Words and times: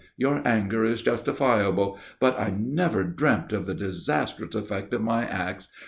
Your 0.17 0.41
anger 0.47 0.83
is 0.83 1.03
justifiable. 1.03 1.99
But 2.19 2.39
I 2.39 2.49
never 2.49 3.03
dreamt 3.03 3.53
of 3.53 3.67
the 3.67 3.75
disastrous 3.75 4.55
effect 4.55 4.95
of 4.95 5.01
my 5.03 5.27
acts. 5.27 5.67